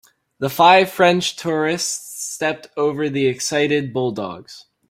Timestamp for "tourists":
1.35-2.25